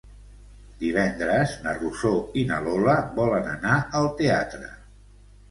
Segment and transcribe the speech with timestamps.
[0.83, 4.73] Divendres na Rosó i na Lola volen anar al teatre.